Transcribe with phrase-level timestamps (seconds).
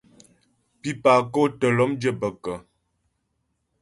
[0.81, 2.57] Pípà kɔ̂t tə́ lɔ́mdyə́ bə kə́?